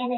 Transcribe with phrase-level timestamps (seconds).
[0.00, 0.08] Well,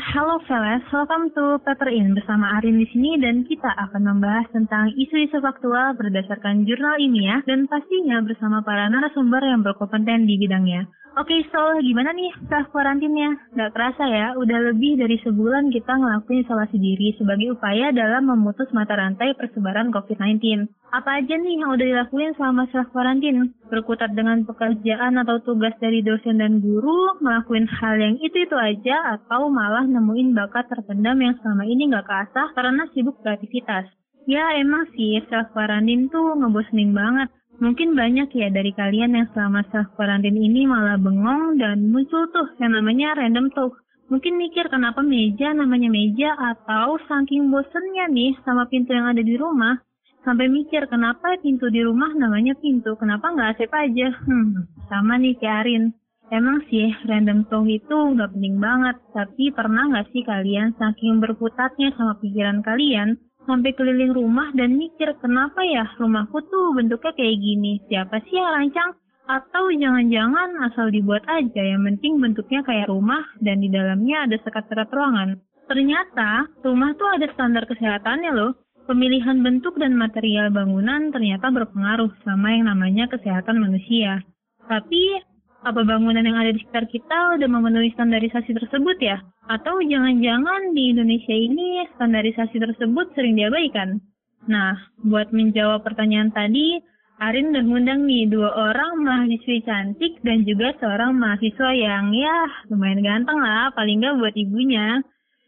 [0.00, 4.88] hello fellas, welcome to Paper In bersama Arin di sini dan kita akan membahas tentang
[4.96, 10.88] isu-isu faktual berdasarkan jurnal ilmiah dan pastinya bersama para narasumber yang berkompeten di bidangnya.
[11.16, 13.32] Oke, okay, so gimana nih self karantinnya?
[13.56, 18.68] Gak kerasa ya, udah lebih dari sebulan kita ngelakuin isolasi diri sebagai upaya dalam memutus
[18.76, 20.68] mata rantai persebaran COVID-19.
[20.94, 23.54] Apa aja nih yang udah dilakuin selama self karantin?
[23.66, 29.50] Berkutat dengan pekerjaan atau tugas dari dosen dan guru, ngelakuin hal yang itu-itu aja, atau
[29.50, 33.90] malah nemuin bakat terpendam yang selama ini gak keasah karena sibuk beraktivitas.
[34.26, 39.64] Ya emang sih self karantin tuh ngebosenin banget Mungkin banyak ya dari kalian yang selama
[39.72, 43.80] self quarantine ini malah bengong dan muncul tuh yang namanya random talk.
[44.12, 49.40] Mungkin mikir kenapa meja namanya meja atau saking bosennya nih sama pintu yang ada di
[49.40, 49.80] rumah.
[50.26, 54.10] Sampai mikir kenapa pintu di rumah namanya pintu, kenapa nggak asep aja?
[54.26, 55.94] Hmm, sama nih kayak Arin.
[56.34, 61.94] Emang sih random talk itu nggak penting banget, tapi pernah nggak sih kalian saking berputatnya
[61.94, 67.78] sama pikiran kalian, sampai keliling rumah dan mikir kenapa ya rumahku tuh bentuknya kayak gini.
[67.86, 68.98] Siapa sih yang rancang?
[69.30, 74.90] Atau jangan-jangan asal dibuat aja yang penting bentuknya kayak rumah dan di dalamnya ada sekat-sekat
[74.90, 75.38] ruangan.
[75.70, 78.65] Ternyata rumah tuh ada standar kesehatannya loh.
[78.86, 84.22] Pemilihan bentuk dan material bangunan ternyata berpengaruh sama yang namanya kesehatan manusia.
[84.62, 85.18] Tapi
[85.66, 89.18] apa bangunan yang ada di sekitar kita udah memenuhi standarisasi tersebut ya?
[89.50, 93.98] Atau jangan-jangan di Indonesia ini standarisasi tersebut sering diabaikan?
[94.46, 96.78] Nah, buat menjawab pertanyaan tadi,
[97.16, 103.00] Arin udah ngundang nih dua orang mahasiswi cantik dan juga seorang mahasiswa yang ya lumayan
[103.02, 105.00] ganteng lah, paling nggak buat ibunya.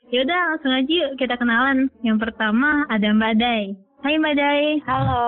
[0.08, 1.92] Yaudah langsung aja yuk kita kenalan.
[2.00, 3.76] Yang pertama ada Mbak Day.
[4.00, 4.80] Hai Mbak Day.
[4.88, 5.20] Halo.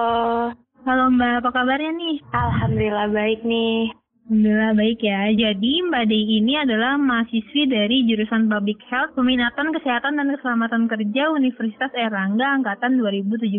[0.89, 2.17] Halo Mbak, apa kabarnya nih?
[2.33, 3.93] Alhamdulillah baik nih.
[4.31, 5.27] Alhamdulillah baik ya.
[5.35, 11.35] Jadi Mbak Dei ini adalah mahasiswi dari jurusan Public Health, Peminatan Kesehatan dan Keselamatan Kerja
[11.35, 13.51] Universitas Erlangga Angkatan 2017.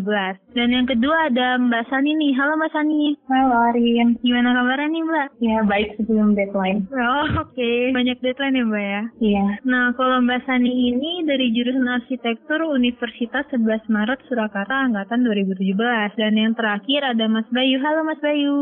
[0.56, 2.32] Dan yang kedua ada Mbak Sani nih.
[2.40, 3.12] Halo Mbak Sani.
[3.28, 4.16] Halo Arin.
[4.24, 5.28] Gimana kabarnya nih Mbak?
[5.44, 6.88] Ya baik sebelum deadline.
[6.88, 7.52] Oh oke.
[7.52, 7.92] Okay.
[7.92, 9.02] Banyak deadline ya Mbak ya?
[9.20, 9.46] Iya.
[9.68, 16.16] Nah kalau Mbak Sani ini dari jurusan Arsitektur Universitas 11 Maret Surakarta Angkatan 2017.
[16.16, 17.76] Dan yang terakhir ada Mas Bayu.
[17.76, 18.56] Halo Mas Bayu.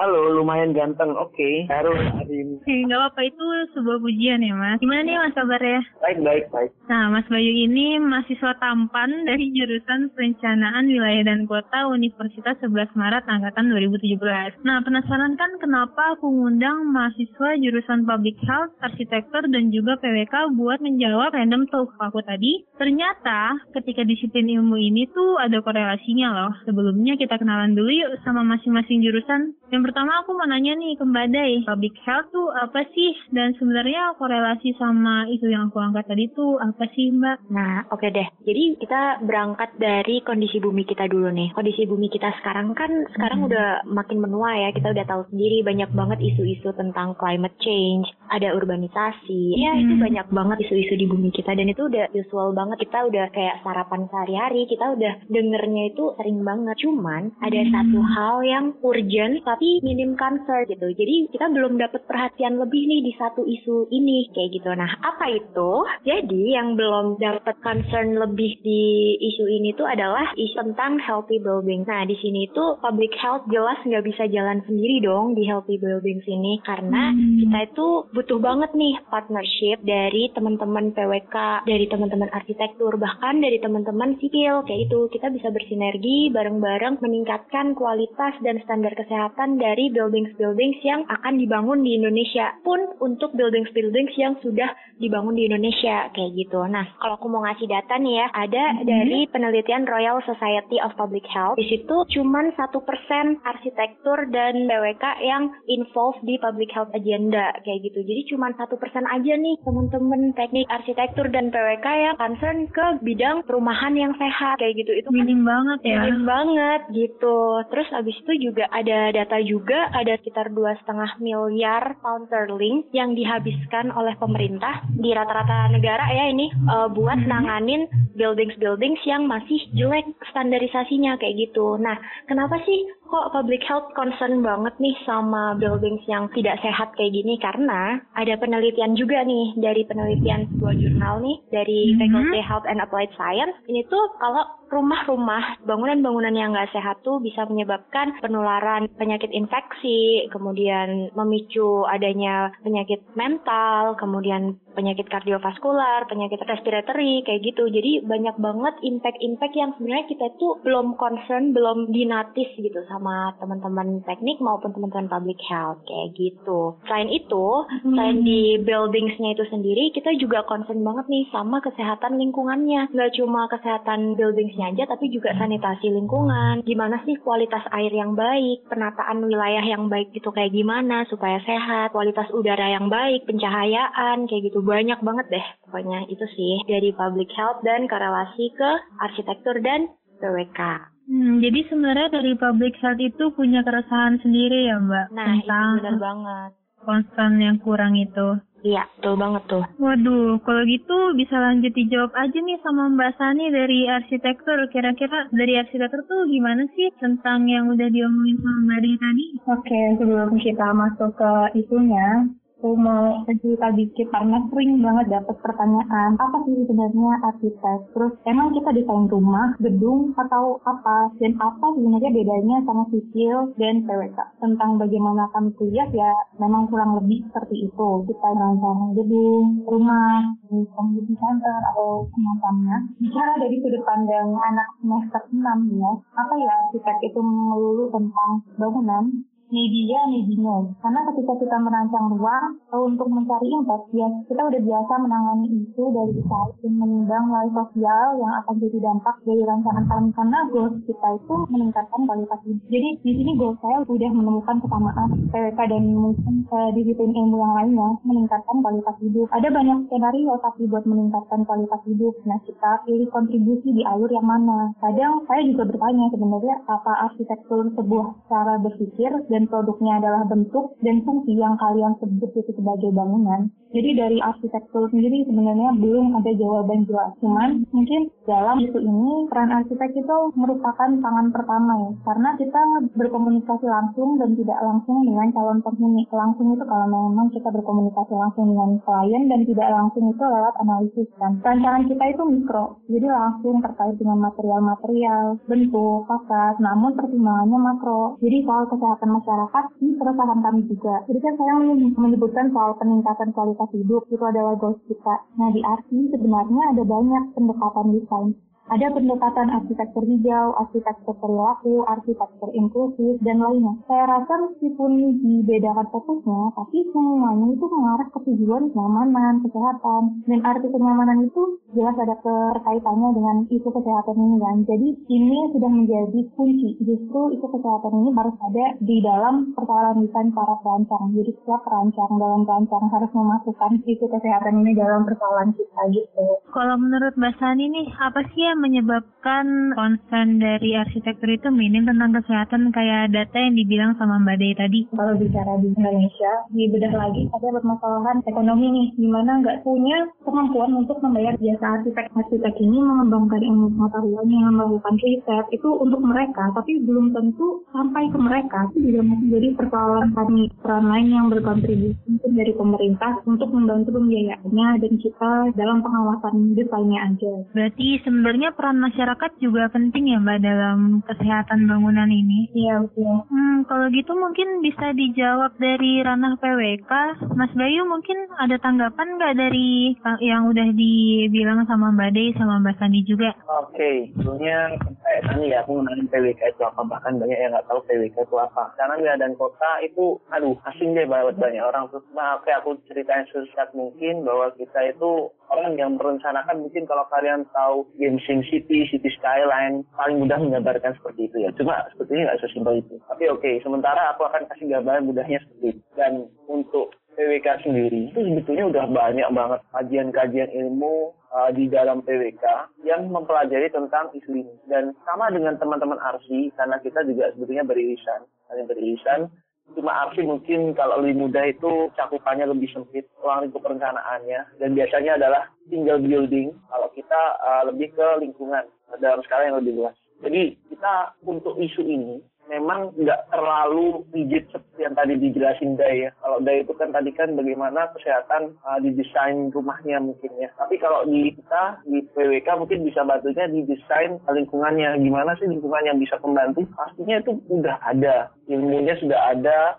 [0.00, 1.12] Halo, lumayan ganteng.
[1.20, 1.36] Oke.
[1.36, 2.48] Okay harus Arin.
[2.64, 4.78] Nggak apa-apa itu sebuah pujian ya mas.
[4.82, 5.80] Gimana nih mas kabarnya?
[6.02, 6.70] Baik baik baik.
[6.90, 13.24] Nah mas Bayu ini mahasiswa tampan dari jurusan Perencanaan Wilayah dan Kota Universitas 11 Maret
[13.26, 14.66] angkatan 2017.
[14.66, 20.82] Nah penasaran kan kenapa aku ngundang mahasiswa jurusan Public Health, Arsitektur dan juga PWK buat
[20.82, 22.66] menjawab random talk aku tadi.
[22.76, 26.52] Ternyata ketika disiplin ilmu ini tuh ada korelasinya loh.
[26.66, 29.54] Sebelumnya kita kenalan dulu yuk sama masing-masing jurusan.
[29.70, 33.14] Yang pertama aku mau nanya nih ke Mbak Day, public health tuh apa sih?
[33.30, 37.54] Dan sebenarnya korelasi sama itu yang aku angkat tadi tuh apa sih Mbak?
[37.54, 41.54] Nah oke okay deh, jadi kita berangkat dari kondisi bumi kita dulu nih.
[41.54, 43.48] Kondisi bumi kita sekarang kan sekarang hmm.
[43.48, 48.50] udah makin menua ya, kita udah tahu sendiri banyak banget isu-isu tentang climate change, ada
[48.50, 49.82] urbanisasi, ya hmm.
[49.86, 53.62] itu banyak banget isu-isu di bumi kita dan itu udah usual banget, kita udah kayak
[53.62, 56.74] sarapan sehari-hari, kita udah dengernya itu sering banget.
[56.82, 57.70] Cuman ada hmm.
[57.70, 63.04] satu hal yang urgent tapi minim cancer gitu, jadi kita belum dapat perhatian lebih nih
[63.04, 64.70] di satu isu ini kayak gitu.
[64.72, 65.70] Nah, apa itu?
[66.08, 71.84] Jadi yang belum dapat concern lebih di isu ini tuh adalah isu tentang healthy building.
[71.84, 76.22] Nah, di sini tuh public health jelas nggak bisa jalan sendiri dong di healthy building
[76.24, 77.44] sini karena hmm.
[77.44, 84.16] kita itu butuh banget nih partnership dari teman-teman PWK, dari teman-teman arsitektur, bahkan dari teman-teman
[84.22, 85.00] sipil kayak itu.
[85.10, 91.98] Kita bisa bersinergi bareng-bareng meningkatkan kualitas dan standar kesehatan dari buildings-buildings yang akan dibangun di
[91.98, 94.70] Indonesia pun untuk buildings-buildings yang sudah
[95.00, 96.60] dibangun di Indonesia kayak gitu.
[96.68, 98.86] Nah, kalau aku mau ngasih data nih ya, ada mm-hmm.
[98.86, 101.56] dari penelitian Royal Society of Public Health.
[101.56, 107.80] Di situ cuman satu persen arsitektur dan BWK yang involved di public health agenda kayak
[107.88, 108.04] gitu.
[108.04, 113.42] Jadi cuma satu persen aja nih teman-teman teknik arsitektur dan PWK yang concern ke bidang
[113.48, 114.92] perumahan yang sehat kayak gitu.
[115.00, 116.00] Itu minim kan, banget ya.
[116.04, 117.64] Minim banget gitu.
[117.72, 123.14] Terus abis itu juga ada data juga ada sekitar dua setengah miliar pound sterling yang
[123.14, 127.32] dihabiskan oleh pemerintah di rata-rata negara ya ini uh, buat mm-hmm.
[127.32, 127.82] nanganin
[128.16, 131.80] buildings-buildings yang masih jelek standarisasinya kayak gitu.
[131.80, 131.96] Nah,
[132.28, 132.78] kenapa sih
[133.10, 138.38] kok public health concern banget nih sama buildings yang tidak sehat kayak gini karena ada
[138.38, 142.00] penelitian juga nih dari penelitian sebuah jurnal nih dari mm -hmm.
[142.00, 147.42] Faculty Health and Applied Science ini tuh kalau rumah-rumah bangunan-bangunan yang nggak sehat tuh bisa
[147.50, 157.42] menyebabkan penularan penyakit infeksi, kemudian memicu adanya penyakit mental, kemudian penyakit kardiovaskular, penyakit respiratory kayak
[157.42, 157.66] gitu.
[157.66, 162.99] Jadi banyak banget impact-impact yang sebenarnya kita tuh belum concern, belum dinatis gitu sama
[163.40, 166.76] teman-teman teknik maupun teman-teman public health kayak gitu.
[166.84, 167.92] Selain itu, hmm.
[167.96, 172.92] selain di buildingsnya itu sendiri, kita juga concern banget nih sama kesehatan lingkungannya.
[172.92, 176.62] Nggak cuma kesehatan buildings aja tapi juga sanitasi lingkungan.
[176.64, 181.94] Gimana sih kualitas air yang baik, penataan wilayah yang baik itu kayak gimana supaya sehat,
[181.94, 185.46] kualitas udara yang baik, pencahayaan kayak gitu banyak banget deh.
[185.66, 188.70] Pokoknya itu sih dari public health dan korelasi ke
[189.00, 189.88] arsitektur dan
[190.20, 190.89] PWK.
[191.10, 195.06] Hmm, jadi sebenarnya dari public health itu punya keresahan sendiri ya Mbak?
[195.10, 196.50] Nah, tentang itu benar banget.
[196.80, 198.38] Konstan yang kurang itu.
[198.62, 199.64] Iya, betul banget tuh.
[199.80, 204.70] Waduh, kalau gitu bisa lanjut dijawab aja nih sama Mbak Sani dari arsitektur.
[204.70, 209.26] Kira-kira dari arsitektur tuh gimana sih tentang yang udah diomongin sama Mbak Dini tadi?
[209.50, 212.30] Oke, sebelum kita masuk ke itunya,
[212.60, 217.78] aku mau cerita dikit karena sering banget dapat pertanyaan apa sih sebenarnya arsitek?
[217.96, 221.08] Terus emang kita desain rumah gedung atau apa?
[221.16, 227.00] Dan apa sebenarnya bedanya sama sipil dan PWK tentang bagaimana kami kuliah ya memang kurang
[227.00, 227.88] lebih seperti itu.
[228.04, 230.20] Kita merancang gedung rumah
[230.52, 232.76] community center atau semacamnya.
[233.00, 239.04] Bicara dari sudut pandang anak semester 6 ya apa ya arsitek itu melulu tentang bangunan
[239.50, 240.74] media medium.
[240.80, 246.14] Karena ketika kita merancang ruang untuk mencari impact, ya kita udah biasa menangani isu dari
[246.60, 250.08] dan menimbang nilai sosial yang akan jadi dampak dari rancangan kami.
[250.14, 252.64] Karena goals kita itu meningkatkan kualitas hidup.
[252.70, 257.54] Jadi di sini goals saya udah menemukan kesamaan PWK dan mungkin uh, disiplin ilmu yang
[257.58, 259.26] lainnya meningkatkan kualitas hidup.
[259.34, 262.14] Ada banyak skenario tapi buat meningkatkan kualitas hidup.
[262.24, 264.72] Nah kita pilih kontribusi di alur yang mana.
[264.78, 270.76] Kadang saya juga bertanya sebenarnya apa arsitektur sebuah cara berpikir dan dan produknya adalah bentuk
[270.84, 273.48] dan fungsi yang kalian sebut itu sebagai bangunan.
[273.70, 277.16] Jadi dari arsitektur sendiri sebenarnya belum ada jawaban jelas.
[277.22, 281.90] Cuman mungkin dalam isu ini peran arsitek itu merupakan tangan pertama ya.
[282.04, 282.60] Karena kita
[282.98, 286.02] berkomunikasi langsung dan tidak langsung dengan calon penghuni.
[286.10, 291.08] Langsung itu kalau memang kita berkomunikasi langsung dengan klien dan tidak langsung itu lewat analisis
[291.16, 291.32] kan.
[291.40, 292.82] Rancangan kita itu mikro.
[292.90, 298.18] Jadi langsung terkait dengan material-material, bentuk, fasad, namun pertimbangannya makro.
[298.18, 300.94] Jadi soal kesehatan masyarakat masyarakat ini keresahan kami juga.
[301.06, 301.54] Jadi kan saya
[301.94, 305.14] menyebutkan soal peningkatan kualitas hidup itu adalah goals kita.
[305.38, 308.34] Nah di arti sebenarnya ada banyak pendekatan desain
[308.70, 313.74] ada pendekatan arsitektur hijau, arsitektur perilaku, arsitektur inklusif, dan lainnya.
[313.90, 320.02] Saya rasa meskipun dibedakan fokusnya, tapi semuanya itu mengarah ke tujuan kenyamanan, kesehatan.
[320.30, 321.42] Dan arti kenyamanan itu
[321.74, 324.56] jelas ada keterkaitannya dengan isu kesehatan ini kan.
[324.70, 326.78] Jadi ini sudah menjadi kunci.
[326.78, 331.10] Justru isu kesehatan ini harus ada di dalam persoalan desain para perancang.
[331.18, 336.26] Jadi setiap perancang dalam perancang harus memasukkan isu kesehatan ini dalam persoalan kita gitu.
[336.54, 342.12] Kalau menurut Mbak Sani nih, apa sih yang menyebabkan konsen dari arsitektur itu minim tentang
[342.12, 344.80] kesehatan kayak data yang dibilang sama Mbak Dei tadi?
[344.92, 350.06] Kalau bicara di Indonesia, di bedah lagi ada permasalahan ekonomi nih, di mana nggak punya
[350.22, 356.84] kemampuan untuk membayar jasa arsitek-arsitek ini mengembangkan ilmu pengetahuannya, melakukan riset, itu untuk mereka, tapi
[356.84, 358.68] belum tentu sampai ke mereka.
[358.76, 363.96] Itu juga masih jadi persoalan kami, peran lain yang berkontribusi mungkin dari pemerintah untuk membantu
[363.96, 367.32] pembiayaannya dan kita dalam pengawasan desainnya aja.
[367.56, 372.50] Berarti sebenarnya peran masyarakat juga penting ya Mbak dalam kesehatan bangunan ini.
[372.54, 373.26] Iya betul.
[373.30, 376.92] Hmm, kalau gitu mungkin bisa dijawab dari ranah PWK.
[377.34, 382.76] Mas Bayu mungkin ada tanggapan nggak dari yang udah dibilang sama Mbak Dey sama Mbak
[382.78, 383.30] Sandi juga?
[383.46, 383.96] Oke, okay.
[384.14, 388.16] sebelumnya kayak tadi ya aku mengenai PWK itu apa bahkan banyak yang nggak tahu PWK
[388.26, 388.64] itu apa.
[388.74, 391.88] Karena wilayah dan kota itu, aduh asing deh buat banyak orang.
[391.90, 397.04] Terus nah, oke aku ceritain sesat mungkin bahwa kita itu orang yang merencanakan mungkin kalau
[397.10, 401.52] kalian tahu game Sim City, City Skyline, paling mudah menggambarkan seperti itu ya.
[401.60, 402.96] Cuma sepertinya nggak sesimpel itu.
[403.04, 405.82] Tapi oke, okay, sementara aku akan kasih gambaran mudahnya seperti itu.
[405.92, 406.12] Dan
[406.48, 412.44] untuk PWK sendiri itu sebetulnya udah banyak banget kajian-kajian ilmu uh, di dalam PWK
[412.88, 414.54] yang mempelajari tentang isu ini.
[414.64, 419.28] Dan sama dengan teman-teman Arsi, karena kita juga sebetulnya beririsan, hanya beririsan,
[419.76, 425.16] cuma arsi mungkin kalau lebih mudah itu cakupannya lebih sempit ruang lingkup perencanaannya dan biasanya
[425.16, 428.64] adalah single building kalau kita uh, lebih ke lingkungan
[428.98, 429.96] dalam skala yang lebih luas.
[430.20, 434.50] Jadi kita untuk isu ini memang nggak terlalu rigid
[434.80, 436.10] yang tadi dijelasin Day ya.
[436.24, 440.48] Kalau Day itu kan tadi kan bagaimana kesehatan uh, didesain rumahnya mungkin ya.
[440.56, 444.96] Tapi kalau di kita di PWK mungkin bisa bantunya didesain lingkungannya.
[445.04, 446.64] Gimana sih lingkungan yang bisa membantu?
[446.72, 449.78] Pastinya itu udah ada, ilmunya sudah ada,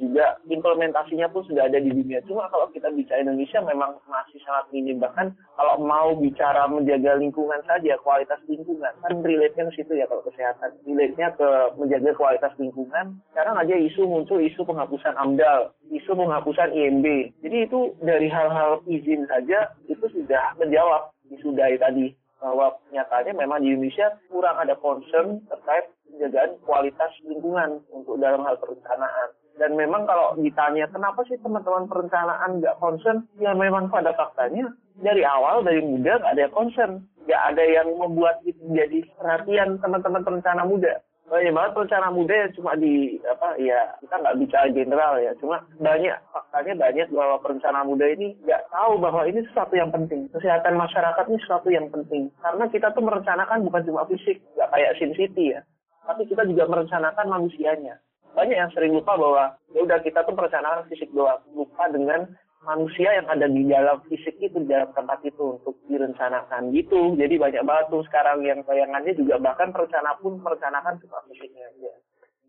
[0.00, 2.24] juga implementasinya pun sudah ada di dunia.
[2.24, 4.96] Cuma kalau kita bicara Indonesia memang masih sangat minim.
[4.96, 10.24] Bahkan kalau mau bicara menjaga lingkungan saja, kualitas lingkungan, kan relate-nya ke situ ya kalau
[10.24, 10.72] kesehatan.
[10.88, 13.20] Relate-nya ke menjaga kualitas lingkungan.
[13.32, 17.06] Sekarang aja isu muncul isu penghapusan AMDAL, isu penghapusan IMB.
[17.44, 23.64] Jadi itu dari hal-hal izin saja itu sudah menjawab isu dari tadi bahwa nyatanya memang
[23.64, 30.02] di Indonesia kurang ada concern terkait penjagaan kualitas lingkungan untuk dalam hal perencanaan dan memang
[30.02, 35.78] kalau ditanya kenapa sih teman-teman perencanaan nggak concern, ya memang pada faktanya dari awal dari
[35.78, 40.98] muda nggak ada concern, nggak ada yang membuat itu jadi perhatian teman-teman perencana muda.
[41.24, 45.56] Banyak banget perencana muda yang cuma di apa ya kita nggak bicara general ya, cuma
[45.78, 50.28] banyak faktanya banyak bahwa perencana muda ini nggak tahu bahwa ini sesuatu yang penting.
[50.34, 52.28] Kesehatan masyarakat ini sesuatu yang penting.
[52.42, 55.64] Karena kita tuh merencanakan bukan cuma fisik, nggak kayak Sin City ya,
[56.04, 58.02] tapi kita juga merencanakan manusianya
[58.34, 61.40] banyak yang sering lupa bahwa ya udah kita tuh perencanaan fisik doang.
[61.54, 62.26] Lupa dengan
[62.64, 67.14] manusia yang ada di dalam fisik itu di dalam tempat itu untuk direncanakan gitu.
[67.14, 71.92] Jadi banyak banget tuh sekarang yang bayangannya juga bahkan perencana pun merencanakan cuma fisiknya aja.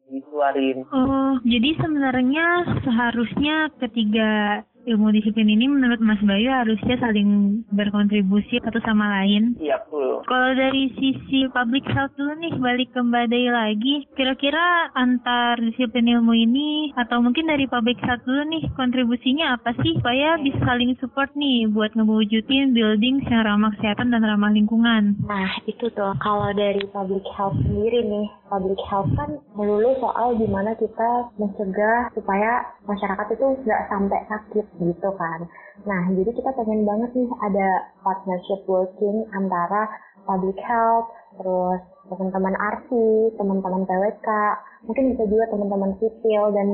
[0.06, 0.86] Dikeluarin.
[0.94, 2.46] Oh, jadi sebenarnya
[2.86, 9.58] seharusnya ketiga ilmu disiplin ini menurut Mas Bayu harusnya saling berkontribusi satu sama lain.
[9.58, 10.22] Iya, betul.
[10.26, 16.10] Kalau dari sisi public health dulu nih, balik ke Mbak Day lagi, kira-kira antar disiplin
[16.18, 20.94] ilmu ini, atau mungkin dari public health dulu nih, kontribusinya apa sih supaya bisa saling
[21.02, 25.18] support nih buat ngewujudin building yang ramah kesehatan dan ramah lingkungan?
[25.26, 30.78] Nah, itu tuh, kalau dari public health sendiri nih, public health kan melulu soal gimana
[30.78, 35.40] kita mencegah supaya masyarakat itu nggak sampai sakit gitu kan.
[35.84, 37.68] Nah, jadi kita pengen banget nih ada
[38.02, 39.90] partnership working antara
[40.26, 42.90] public health, terus teman-teman RC,
[43.38, 44.30] teman-teman PWK,
[44.86, 46.68] mungkin bisa juga teman-teman sipil dan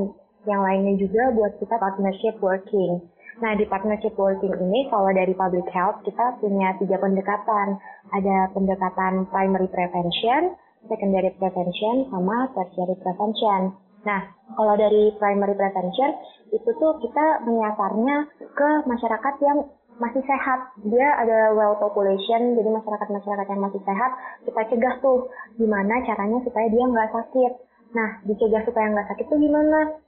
[0.44, 2.98] yang lainnya juga buat kita partnership working.
[3.40, 7.80] Nah, di partnership working ini, kalau dari public health, kita punya tiga pendekatan.
[8.12, 10.52] Ada pendekatan primary prevention,
[10.86, 13.72] secondary prevention, sama tertiary prevention.
[14.02, 14.20] Nah,
[14.58, 16.10] kalau dari primary prevention,
[16.52, 18.16] itu tuh kita menyasarnya
[18.52, 19.58] ke masyarakat yang
[20.02, 20.74] masih sehat.
[20.82, 24.10] Dia ada well population, jadi masyarakat-masyarakat yang masih sehat,
[24.42, 27.52] kita cegah tuh gimana caranya supaya dia nggak sakit.
[27.92, 30.00] Nah, dicegah supaya nggak sakit tuh gimana?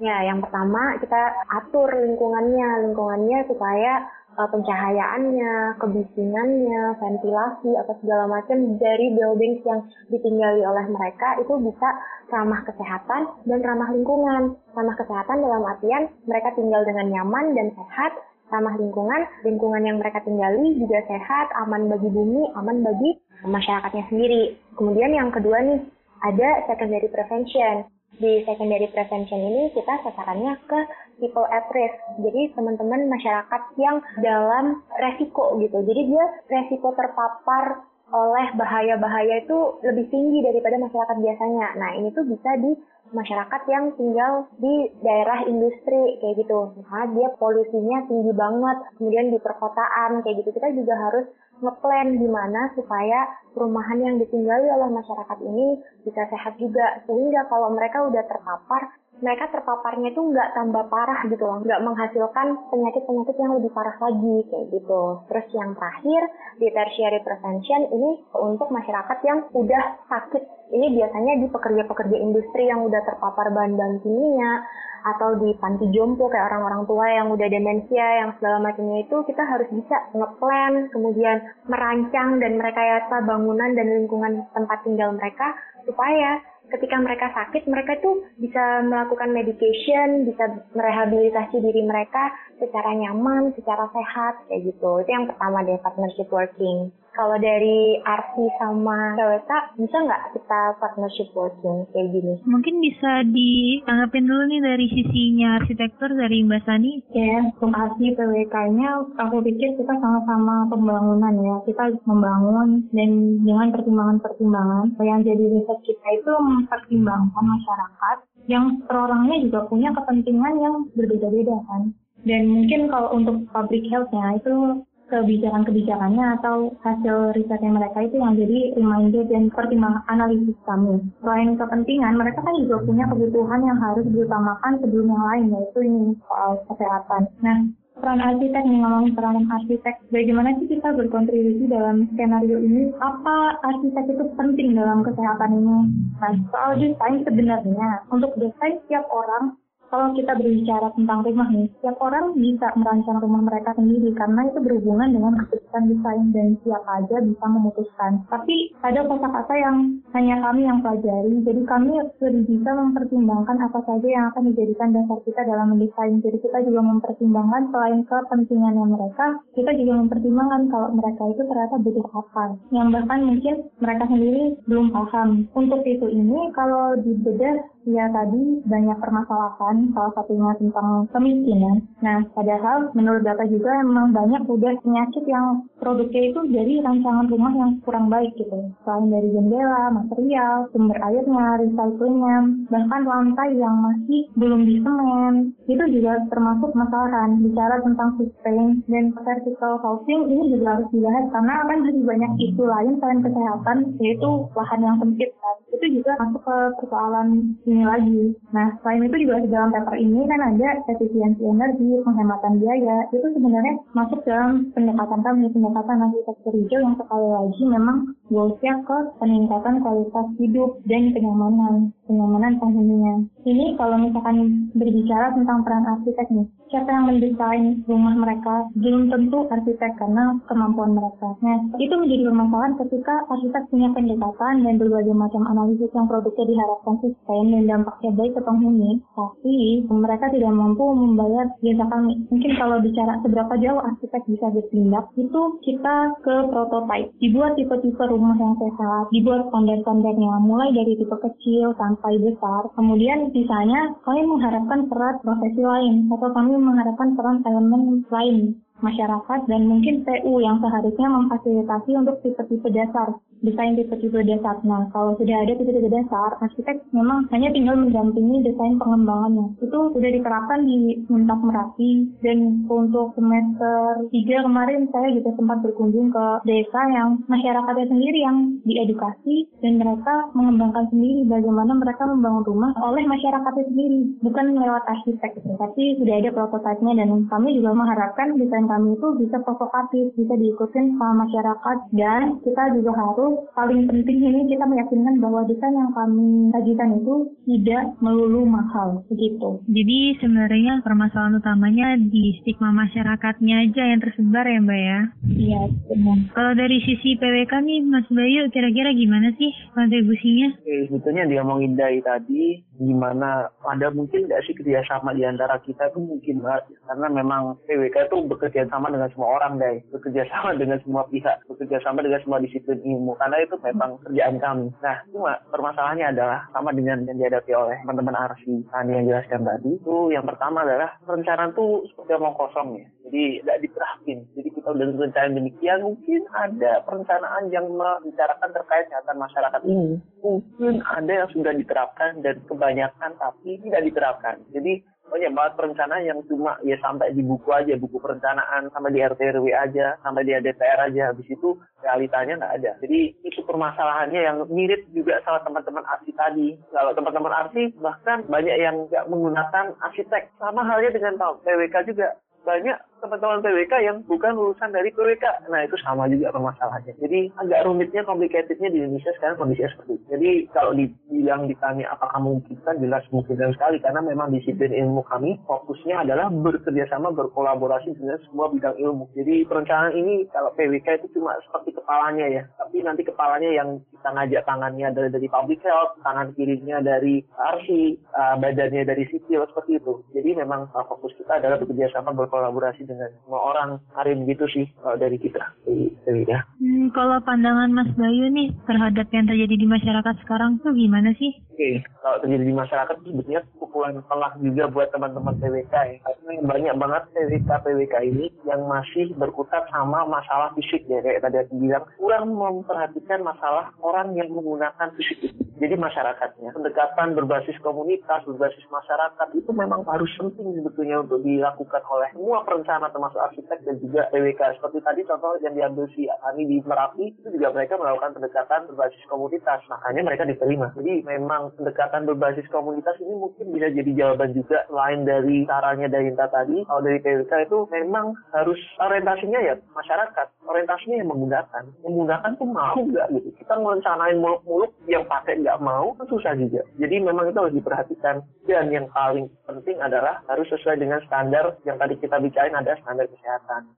[0.00, 4.08] Ya, yang pertama kita atur lingkungannya, lingkungannya supaya
[4.40, 11.88] uh, pencahayaannya, kebisingannya, ventilasi atau segala macam dari buildings yang ditinggali oleh mereka itu bisa
[12.32, 14.56] ramah kesehatan dan ramah lingkungan.
[14.72, 18.12] Ramah kesehatan dalam artian mereka tinggal dengan nyaman dan sehat,
[18.48, 24.56] ramah lingkungan, lingkungan yang mereka tinggali juga sehat, aman bagi bumi, aman bagi masyarakatnya sendiri.
[24.80, 25.80] Kemudian yang kedua nih,
[26.24, 27.84] ada secondary prevention.
[28.20, 30.80] Di secondary prevention ini kita sasarannya ke
[31.20, 31.96] people at risk.
[32.18, 35.84] Jadi teman-teman masyarakat yang dalam resiko gitu.
[35.84, 41.66] Jadi dia resiko terpapar oleh bahaya-bahaya itu lebih tinggi daripada masyarakat biasanya.
[41.78, 42.74] Nah, ini tuh bisa di
[43.10, 46.74] masyarakat yang tinggal di daerah industri kayak gitu.
[46.82, 50.50] Nah, dia polusinya tinggi banget, kemudian di perkotaan kayak gitu.
[50.58, 51.26] Kita juga harus
[51.60, 57.02] ngeplan gimana supaya perumahan yang ditinggali oleh masyarakat ini bisa sehat juga.
[57.06, 62.46] Sehingga kalau mereka udah terpapar, mereka terpaparnya itu nggak tambah parah gitu loh, nggak menghasilkan
[62.72, 65.02] penyakit-penyakit yang lebih parah lagi kayak gitu.
[65.28, 66.20] Terus yang terakhir
[66.56, 70.42] di tertiary prevention ini untuk masyarakat yang udah sakit.
[70.70, 74.52] Ini biasanya di pekerja-pekerja industri yang udah terpapar bahan-bahan kimia
[75.00, 79.42] atau di panti jompo kayak orang-orang tua yang udah demensia yang segala macamnya itu kita
[79.48, 85.56] harus bisa ngeplan kemudian merancang dan merekayasa bangunan dan lingkungan tempat tinggal mereka
[85.88, 92.30] supaya ketika mereka sakit, mereka tuh bisa melakukan medication, bisa merehabilitasi diri mereka
[92.62, 94.90] secara nyaman, secara sehat, kayak gitu.
[95.02, 96.94] Itu yang pertama dari partnership working.
[97.20, 102.40] Kalau dari RC sama PWK, bisa nggak kita partnership working kayak gini?
[102.48, 107.04] Mungkin bisa ditanggapin dulu nih dari sisinya arsitektur dari Mbak Sani.
[107.12, 111.56] Ya, untuk RC PWK-nya, aku pikir kita sama-sama pembangunan ya.
[111.68, 113.10] Kita membangun dan
[113.44, 114.96] dengan pertimbangan-pertimbangan.
[115.04, 118.16] Yang jadi riset kita itu mempertimbangkan masyarakat
[118.48, 121.92] yang perorangnya juga punya kepentingan yang berbeda-beda kan.
[122.24, 128.58] Dan mungkin kalau untuk public health-nya itu kebijakan-kebijakannya atau hasil risetnya mereka itu yang jadi
[128.78, 131.02] reminder dan pertimbangan analisis kami.
[131.20, 136.04] Selain kepentingan, mereka kan juga punya kebutuhan yang harus diutamakan sebelum yang lain, yaitu ini
[136.24, 137.22] soal kesehatan.
[137.42, 137.58] Nah,
[138.00, 144.16] peran arsitek nih ngomongin peran arsitek bagaimana sih kita berkontribusi dalam skenario ini apa arsitek
[144.16, 145.78] itu penting dalam kesehatan ini
[146.16, 149.52] nah soal desain sebenarnya untuk desain setiap orang
[149.90, 154.58] kalau kita berbicara tentang rumah nih, setiap orang bisa merancang rumah mereka sendiri karena itu
[154.62, 158.22] berhubungan dengan keputusan desain dan siapa aja bisa memutuskan.
[158.30, 159.76] Tapi ada kata-kata yang
[160.14, 161.90] hanya kami yang pelajari, jadi kami
[162.22, 166.22] lebih bisa mempertimbangkan apa saja yang akan dijadikan dasar kita dalam mendesain.
[166.22, 169.26] Jadi kita juga mempertimbangkan selain kepentingannya mereka,
[169.58, 174.94] kita juga mempertimbangkan kalau mereka itu ternyata butuh apa, yang bahkan mungkin mereka sendiri belum
[174.94, 175.50] paham.
[175.58, 181.80] Untuk itu ini kalau dibedah Ya tadi banyak permasalahan, salah satunya tentang kemiskinan.
[182.04, 187.48] Nah, padahal menurut data juga memang banyak udah penyakit yang produknya itu dari rancangan rumah
[187.56, 188.68] yang kurang baik gitu.
[188.84, 192.36] Selain dari jendela, material, sumber airnya, recyclingnya,
[192.68, 197.40] bahkan lantai yang masih belum disemen, itu juga termasuk masalahan.
[197.40, 202.62] Bicara tentang sustain dan vertical housing ini juga harus dibahas karena kan masih banyak isu
[202.68, 205.32] lain selain kesehatan, yaitu lahan yang sempit.
[205.40, 205.69] Kan.
[205.70, 208.34] Itu juga masuk ke persoalan ini lagi.
[208.50, 213.06] Nah, selain itu juga di dalam paper ini kan ada efisiensi energi, penghematan biaya.
[213.14, 217.96] Itu sebenarnya masuk dalam pendekatan kami, pendekatan arsitektur hijau yang sekali lagi memang
[218.28, 223.14] goalsnya ke peningkatan kualitas hidup dan kenyamanan, kenyamanan penghuninya.
[223.46, 229.42] Ini kalau misalkan berbicara tentang peran arsitek nih, siapa yang mendesain rumah mereka belum tentu
[229.50, 231.34] arsitek karena kemampuan mereka.
[231.42, 236.94] Nah, itu menjadi permasalahan ketika arsitek punya pendekatan dan berbagai macam analisis yang produknya diharapkan
[237.02, 239.54] sustain dan dampaknya baik ke penghuni, tapi
[239.90, 242.14] mereka tidak mampu membayar jasa kami.
[242.30, 247.10] Mungkin kalau bicara seberapa jauh arsitek bisa bertindak, itu kita ke prototype.
[247.18, 252.70] Dibuat tipe-tipe rumah yang sehat, dibuat standar-standarnya, mulai dari tipe kecil sampai besar.
[252.78, 259.62] Kemudian sisanya kami mengharapkan peran profesi lain, atau kami mengharapkan peran elemen lain masyarakat dan
[259.68, 264.60] mungkin PU yang seharusnya memfasilitasi untuk tipe-tipe dasar desain tipe-tipe dasar.
[264.64, 269.56] Nah, kalau sudah ada tipe-tipe dasar, arsitek memang hanya tinggal mendampingi desain pengembangannya.
[269.60, 276.12] Itu sudah diterapkan di Muntak Merapi dan untuk semester 3 kemarin saya juga sempat berkunjung
[276.12, 282.72] ke desa yang masyarakatnya sendiri yang diedukasi dan mereka mengembangkan sendiri bagaimana mereka membangun rumah
[282.84, 285.32] oleh masyarakatnya sendiri, bukan lewat arsitek.
[285.40, 290.96] Tapi sudah ada prototipenya dan kami juga mengharapkan desain kami itu bisa provokatif, bisa diikutin
[290.96, 296.50] sama masyarakat dan kita juga harus paling penting ini kita meyakinkan bahwa desain yang kami
[296.54, 297.14] sajikan itu
[297.46, 299.60] tidak melulu mahal begitu.
[299.66, 305.00] Jadi sebenarnya permasalahan utamanya di stigma masyarakatnya aja yang tersebar ya Mbak ya?
[305.26, 306.18] Iya benar.
[306.32, 310.56] Kalau dari sisi PWK nih Mas Bayu kira-kira gimana sih kontribusinya?
[310.60, 315.92] Oke, sebetulnya dia ngomongin dari tadi gimana ada mungkin nggak sih kerjasama di antara kita
[315.92, 320.56] itu mungkin banget karena memang PWK itu bekerja sama dengan semua orang deh bekerja sama
[320.56, 324.66] dengan semua pihak bekerja sama dengan semua disiplin ilmu karena itu memang kerjaan kami.
[324.80, 329.76] Nah, cuma permasalahannya adalah sama dengan yang dihadapi oleh teman-teman Arsi Tani yang jelaskan tadi.
[329.76, 332.86] Itu yang pertama adalah perencanaan tuh seperti omong kosong ya.
[333.10, 334.18] Jadi tidak diterapin.
[334.38, 339.98] Jadi kita udah rencana demikian, mungkin ada perencanaan yang membicarakan terkait kesehatan masyarakat ini.
[340.20, 344.36] Mungkin ada yang sudah diterapkan dan kebanyakan tapi tidak diterapkan.
[344.52, 349.02] Jadi banyak banget perencanaan yang cuma ya sampai di buku aja, buku perencanaan, sampai di
[349.02, 351.10] RT RW aja, sampai di DPR aja.
[351.10, 352.70] Habis itu realitanya nggak ada.
[352.78, 356.48] Jadi itu permasalahannya yang mirip juga sama teman-teman arsi tadi.
[356.70, 360.30] Kalau teman-teman arsi bahkan banyak yang nggak menggunakan arsitek.
[360.38, 362.14] Sama halnya dengan PWK juga
[362.46, 365.48] banyak teman-teman PWK yang bukan lulusan dari PWK.
[365.48, 366.94] Nah itu sama juga permasalahannya.
[367.00, 370.04] Jadi agak rumitnya, complicatednya di Indonesia sekarang kondisinya seperti itu.
[370.10, 376.04] Jadi kalau dibilang ditanya apakah memungkinkan, jelas mungkin sekali karena memang disiplin ilmu kami fokusnya
[376.04, 379.08] adalah bekerja sama, berkolaborasi dengan semua bidang ilmu.
[379.16, 384.08] Jadi perencanaan ini kalau PWK itu cuma seperti kepalanya ya, tapi nanti kepalanya yang kita
[384.12, 387.68] ngajak tangannya dari dari public health, tangan kirinya dari RC,
[388.12, 390.04] uh, badannya dari sipil seperti itu.
[390.12, 393.70] Jadi memang uh, fokus kita adalah bekerja sama, berkolaborasi dengan semua orang.
[393.94, 395.54] Arin gitu sih kalau dari kita.
[396.02, 396.26] Dari
[396.58, 401.38] Hmm, kalau pandangan Mas Bayu nih terhadap yang terjadi di masyarakat sekarang tuh gimana sih?
[401.60, 405.96] Oke, kalau terjadi di masyarakat itu sebetulnya pukulan telak juga buat teman-teman PWK ya.
[406.00, 411.36] Karena banyak banget PWK PWK ini yang masih berkutat sama masalah fisik ya kayak tadi
[411.36, 415.50] aku bilang kurang memperhatikan masalah orang yang menggunakan fisik itu.
[415.60, 422.08] Jadi masyarakatnya pendekatan berbasis komunitas, berbasis masyarakat itu memang harus penting sebetulnya untuk dilakukan oleh
[422.16, 424.56] semua perencana termasuk arsitek dan juga PWK.
[424.56, 429.04] Seperti tadi contoh yang diambil si Ani di Merapi itu juga mereka melakukan pendekatan berbasis
[429.12, 429.60] komunitas.
[429.68, 430.72] Makanya mereka diterima.
[430.72, 436.10] Jadi memang pendekatan berbasis komunitas ini mungkin bisa jadi jawaban juga selain dari caranya dari
[436.10, 436.62] Inta tadi.
[436.66, 440.26] Kalau dari PWK itu memang harus orientasinya ya masyarakat.
[440.46, 441.62] Orientasinya yang menggunakan.
[441.82, 443.28] Yang menggunakan tuh mau nggak gitu.
[443.42, 446.62] Kita merencanain muluk-muluk yang pakai nggak mau kan susah juga.
[446.78, 448.22] Jadi memang itu harus diperhatikan.
[448.48, 453.06] Dan yang paling penting adalah harus sesuai dengan standar yang tadi kita bicarain ada standar
[453.06, 453.70] kesehatan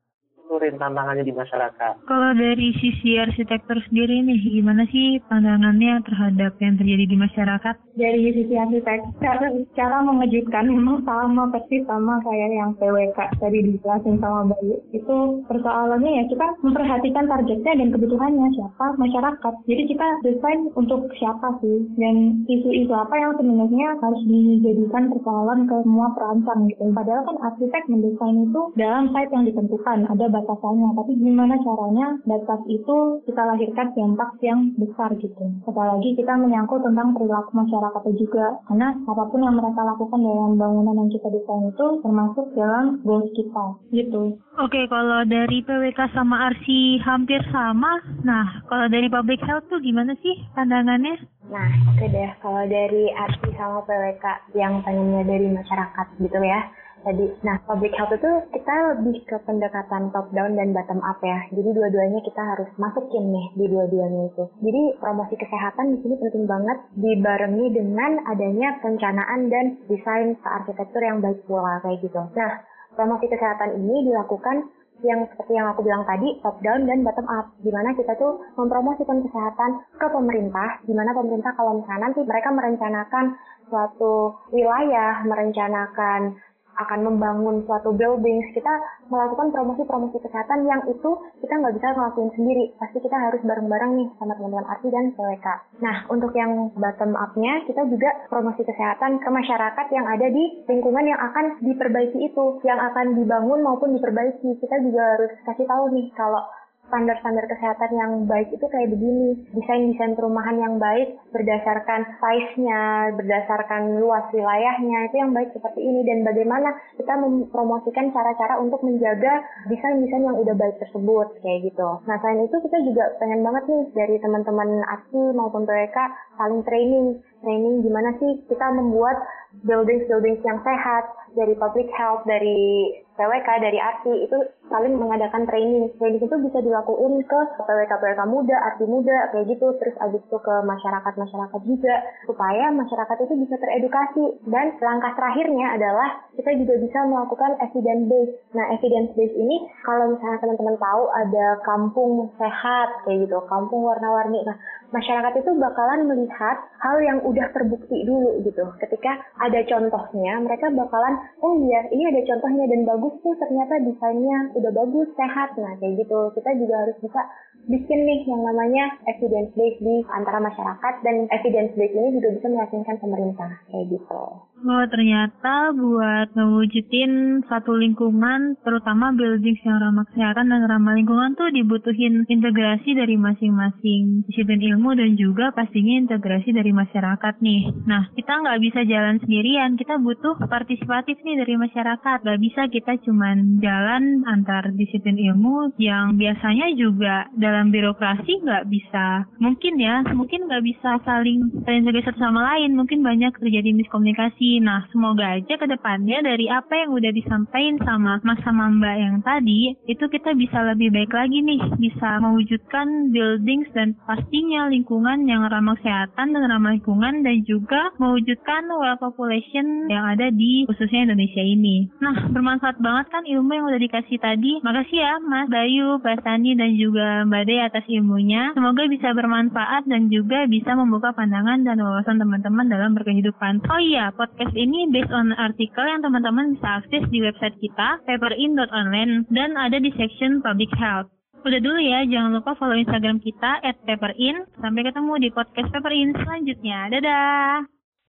[0.49, 1.93] turin tantangannya di masyarakat.
[2.07, 7.75] Kalau dari sisi arsitektur sendiri nih, gimana sih pandangannya terhadap yang terjadi di masyarakat?
[7.93, 14.17] Dari sisi arsitek, cara, cara mengejutkan memang sama persis sama kayak yang PWK tadi dijelasin
[14.19, 14.81] sama Bayu.
[14.97, 19.55] Itu persoalannya ya kita memperhatikan targetnya dan kebutuhannya siapa masyarakat.
[19.69, 25.77] Jadi kita desain untuk siapa sih dan isu-isu apa yang sebenarnya harus dijadikan persoalan ke
[25.85, 26.85] semua perancang gitu.
[26.97, 32.61] Padahal kan arsitek mendesain itu dalam site yang ditentukan, ada batasannya tapi gimana caranya batas
[32.67, 32.97] itu
[33.29, 39.25] kita lahirkan dampak yang besar gitu apalagi kita menyangkut tentang perilaku masyarakat juga karena apa
[39.29, 44.23] pun yang mereka lakukan dalam bangunan yang kita desain itu termasuk dalam goals kita gitu
[44.61, 47.97] Oke, kalau dari PWK sama RC hampir sama.
[48.21, 51.17] Nah, kalau dari public health tuh gimana sih pandangannya?
[51.49, 52.31] Nah, oke deh.
[52.45, 56.69] Kalau dari RC sama PWK yang pengennya dari masyarakat gitu ya
[57.03, 57.27] tadi.
[57.43, 61.47] Nah, public health itu kita lebih ke pendekatan top down dan bottom up ya.
[61.51, 64.45] Jadi dua-duanya kita harus masukin nih di dua-duanya itu.
[64.63, 71.19] Jadi promosi kesehatan di sini penting banget dibarengi dengan adanya perencanaan dan desain arsitektur yang
[71.21, 72.23] baik pula kayak gitu.
[72.33, 72.53] Nah,
[72.95, 74.71] promosi kesehatan ini dilakukan
[75.03, 78.39] yang seperti yang aku bilang tadi top down dan bottom up di mana kita tuh
[78.55, 83.25] mempromosikan kesehatan ke pemerintah di mana pemerintah kalau misalnya nanti mereka merencanakan
[83.67, 86.39] suatu wilayah merencanakan
[86.79, 88.75] akan membangun suatu building, kita
[89.13, 91.11] melakukan promosi-promosi kesehatan yang itu
[91.45, 92.65] kita nggak bisa ngelakuin sendiri.
[92.81, 95.47] Pasti kita harus bareng-bareng nih sama teman-teman arti dan PWK.
[95.85, 101.05] Nah, untuk yang bottom up-nya, kita juga promosi kesehatan ke masyarakat yang ada di lingkungan
[101.05, 104.57] yang akan diperbaiki itu, yang akan dibangun maupun diperbaiki.
[104.57, 106.41] Kita juga harus kasih tahu nih kalau
[106.89, 109.39] standar-standar kesehatan yang baik itu kayak begini.
[109.55, 116.05] Desain-desain perumahan yang baik berdasarkan size-nya, berdasarkan luas wilayahnya, itu yang baik seperti ini.
[116.05, 119.41] Dan bagaimana kita mempromosikan cara-cara untuk menjaga
[119.71, 121.89] desain-desain yang udah baik tersebut, kayak gitu.
[122.05, 125.99] Nah, selain itu kita juga pengen banget nih dari teman-teman ASI maupun PWK
[126.37, 127.07] saling training.
[127.43, 129.19] Training gimana sih kita membuat
[129.61, 134.39] buildings-buildings yang sehat, dari public health, dari PWK, dari ARTI, itu
[134.69, 135.93] saling mengadakan training.
[136.01, 139.69] Training itu bisa dilakuin ke PWK-PWK muda, ARTI muda, kayak gitu.
[139.81, 144.25] Terus abis itu ke masyarakat-masyarakat juga, supaya masyarakat itu bisa teredukasi.
[144.49, 148.33] Dan langkah terakhirnya adalah kita juga bisa melakukan evidence base.
[148.57, 154.41] Nah, evidence base ini, kalau misalnya teman-teman tahu ada kampung sehat, kayak gitu, kampung warna-warni.
[154.45, 154.57] Nah,
[154.93, 158.65] masyarakat itu bakalan melihat hal yang udah terbukti dulu gitu.
[158.79, 164.53] Ketika ada contohnya, mereka bakalan, oh iya, ini ada contohnya dan bagus tuh ternyata desainnya
[164.55, 165.57] udah bagus, sehat.
[165.57, 166.21] Nah, kayak gitu.
[166.37, 167.21] Kita juga harus bisa
[167.67, 172.47] bikin nih yang namanya evidence base di antara masyarakat dan evidence base ini juga bisa
[172.51, 174.23] meyakinkan pemerintah kayak gitu.
[174.63, 181.51] Oh ternyata buat mewujudin satu lingkungan, terutama buildings yang ramah kesehatan dan ramah lingkungan tuh
[181.51, 187.75] dibutuhin integrasi dari masing-masing disiplin ilmu dan juga pastinya integrasi dari masyarakat nih.
[187.91, 192.19] Nah kita nggak bisa jalan sendirian, kita butuh partisipatif nih dari masyarakat.
[192.23, 197.27] Gak bisa kita cuman jalan antar disiplin ilmu yang biasanya juga
[197.69, 199.29] birokrasi nggak bisa.
[199.37, 202.73] Mungkin ya, mungkin nggak bisa saling terintegrasi satu sama lain.
[202.73, 208.23] Mungkin banyak terjadi miskomunikasi Nah, semoga aja ke depannya dari apa yang udah disampaikan sama
[208.23, 213.67] Mas sama Mbak yang tadi, itu kita bisa lebih baik lagi nih, bisa mewujudkan buildings
[213.75, 220.07] dan pastinya lingkungan yang ramah kesehatan dan ramah lingkungan dan juga mewujudkan well population yang
[220.07, 221.91] ada di khususnya Indonesia ini.
[221.99, 224.63] Nah, bermanfaat banget kan ilmu yang udah dikasih tadi.
[224.63, 228.53] Makasih ya Mas Bayu, Mbak Sani, dan juga Mbak De atas ilmunya.
[228.53, 233.65] Semoga bisa bermanfaat dan juga bisa membuka pandangan dan wawasan teman-teman dalam berkehidupan.
[233.67, 238.03] Oh iya, podcast podcast ini based on artikel yang teman-teman bisa akses di website kita,
[238.05, 241.07] paperin.online, dan ada di section public health.
[241.47, 244.45] Udah dulu ya, jangan lupa follow Instagram kita at paperin.
[244.59, 246.91] Sampai ketemu di podcast paperin selanjutnya.
[246.91, 247.82] Dadah!